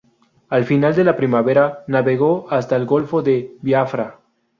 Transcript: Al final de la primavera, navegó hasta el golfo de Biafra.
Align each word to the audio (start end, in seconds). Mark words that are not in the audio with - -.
Al 0.49 0.63
final 0.65 0.95
de 0.95 1.03
la 1.03 1.15
primavera, 1.15 1.83
navegó 1.85 2.47
hasta 2.49 2.75
el 2.75 2.87
golfo 2.87 3.21
de 3.21 3.55
Biafra. 3.61 4.19